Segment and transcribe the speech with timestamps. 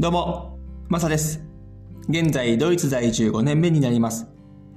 [0.00, 1.42] どうも、マサです。
[2.08, 4.28] 現在、ドイツ在住5年目になります。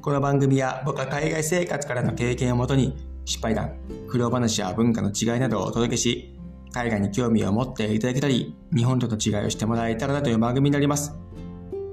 [0.00, 2.96] この番組は僕は海外生活からの経験をもとに、
[3.26, 3.76] 失敗談、
[4.08, 6.34] 苦労話や文化の違いなどをお届けし、
[6.72, 11.14] 海外に興味を持っていただけたり、日本との違いをしてもらえたらなという番組になります。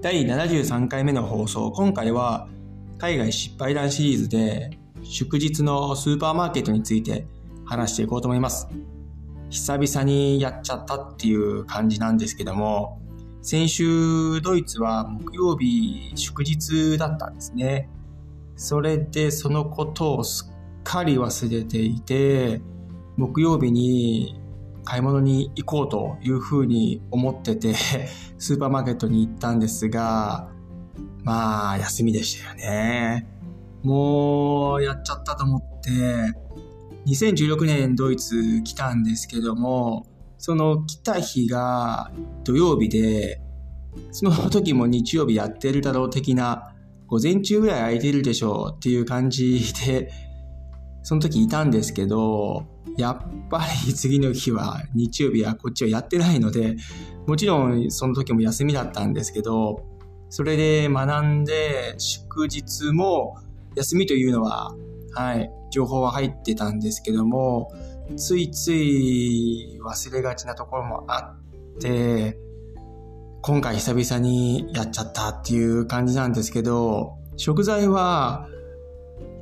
[0.01, 2.47] 第73回目の放送、今回は、
[2.97, 7.27] 海外失敗談シリーズで、祝日のスーパーマーケットについて
[7.65, 8.69] 話していこうと思います。
[9.49, 13.01] 久々にやっちゃったっていう感じなんですけども、
[13.41, 17.89] 先週ドイツは木曜日祝日だったんですね。
[18.55, 22.61] それでそのことをすっかり忘れていて、
[23.15, 24.39] 木曜日に
[24.83, 27.73] 買い物に行こうというふうに思ってて、
[28.37, 30.49] スーパーマーケットに行ったんですが、
[31.23, 33.27] まあ、休みでしたよね。
[33.83, 35.91] もう、やっちゃったと思って、
[37.05, 40.05] 2016年ドイツ来たんですけども、
[40.47, 42.09] その来た日が
[42.45, 43.41] 土曜日で、
[44.11, 46.73] その時も日曜日やってるだろう的な、
[47.07, 50.09] 午前中ぐらい空いてるでしょうっていう感じで、
[51.03, 52.65] その時いたんですけど、
[52.97, 56.77] やっぱり次の日は日曜日はこっちはやってないので、
[57.27, 59.83] もちろんその時も休みだったんですけど、
[60.29, 63.35] それで学んで祝日も
[63.75, 64.73] 休みというのは、
[65.13, 67.69] はい、情報は入ってたんですけども、
[68.15, 71.35] ついつい忘れがちなところもあ
[71.75, 72.37] って、
[73.41, 78.47] 今回久々にやっちゃったっていう感じなんですけど、食材は、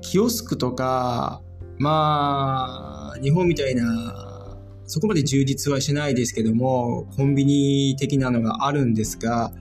[0.01, 1.41] キオスクとか、
[1.77, 9.51] まあ、日本みたいな、そこまで充実はしないですけども、コンビニ的なのがあるんですが、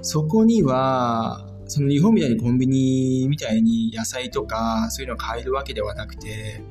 [0.00, 6.62] そこには、その日本みたいにコンビニみたいに野菜とかそういうのを買えるわけではなくて、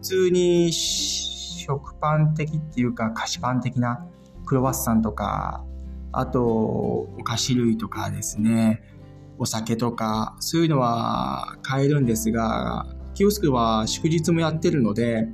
[0.00, 4.06] 普通に食パン的っていうか菓子パン的な
[4.46, 5.62] クロワッサンとか、
[6.10, 8.82] あとお菓子類とかですね、
[9.38, 15.28] お酒とかそういうのは買えるんですが、キオスクは祝日もやってるので、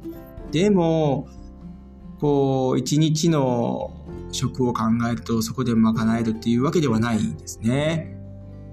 [0.51, 1.29] でも、
[2.19, 8.19] こう、一日の食を考えるとそこで賄えるっていうわけではないんですね。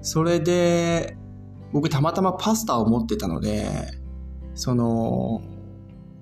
[0.02, 1.18] それで、
[1.72, 3.92] 僕たまたまパスタを持ってたので、
[4.56, 5.42] その、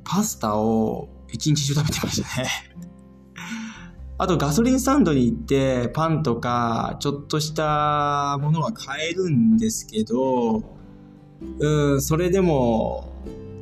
[0.03, 2.49] パスタを一日中食べてましたね。
[4.17, 10.63] あとガソリンスタンドに行ってパンとかちょっとしたものは買えるんですけど、
[11.59, 13.11] うん、それでも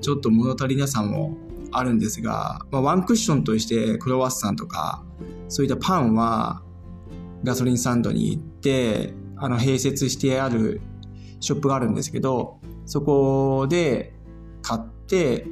[0.02, 1.38] ちょっと物足りなさも
[1.72, 5.04] あるんですが、まあ、ワンクッションとしてクロワッサンとか
[5.48, 6.62] そういったパンは
[7.44, 10.82] ガソリンスタンドに行ってあの併設してある
[11.40, 14.14] ショップがあるんですけどそこで
[14.62, 15.48] 買って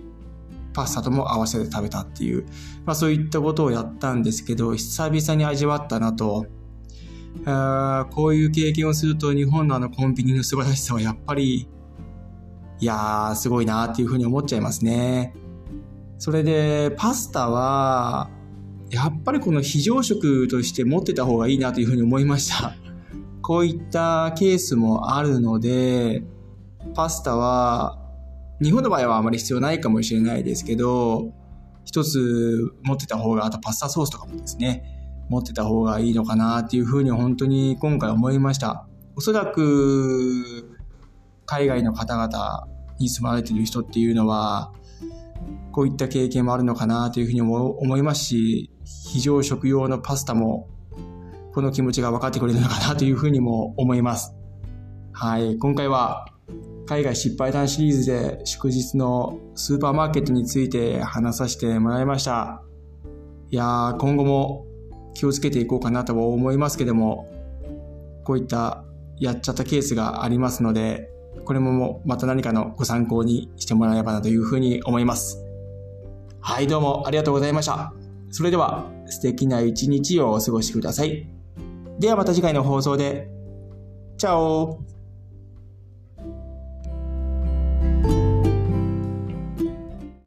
[0.78, 2.46] パスタとも合わせて食べたっていう、
[2.86, 6.46] まあ、そういったことをやったんですけど久々に味わったなと。
[7.46, 11.68] あこういう経験をすると日本のあのコンビニの素晴らしさはやっぱり
[12.80, 15.34] いやーすごいなっていうふうに思っちゃいますね。
[16.20, 18.30] それでパスタは
[18.92, 22.76] やっぱりこの非常食として持ってた方がいいなというふうに思いました。
[23.42, 26.24] こういったケースもあるので
[26.94, 28.07] パスタは
[28.62, 31.32] 日本の場合はあまり必要ないかもしれないですけど、
[31.86, 34.84] 一つ持ってた方が、あとパスタソースとかもですね、
[35.30, 38.88] 持ってた方がいいのかなっていうふうに本当に今回思いました。
[39.16, 40.76] おそらく、
[41.46, 42.68] 海外の方々
[43.00, 44.74] に住まれてる人っていうのは、
[45.72, 48.72] こういった経験もあるのかなというふうに思いますし、
[49.12, 50.68] 非常食用のパスタも、
[51.54, 54.36] この気持ちが分かってくれるのかなというふうにも思います。
[55.14, 56.26] はい、今回は
[56.88, 62.64] 海外失敗談シリーズで祝日のスーパーマーケットについて話させてもらいました。
[63.52, 64.66] いやー、今後も
[65.14, 67.30] 気をつけていこうかなとは思いますけども、
[68.24, 68.86] こういった
[69.20, 71.10] やっちゃったケースがありますので、
[71.44, 75.44] これもまた何かのご参考にしてもらえればなというふうに思います。
[76.40, 77.94] はい、どうもありがとうございました。
[78.32, 81.28] それでは素敵な一日をお過ごしください。
[82.00, 83.30] ではまた次回の放送で。
[84.18, 84.80] チャオ